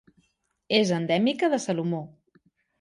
[0.77, 2.03] És endèmica de Salomó.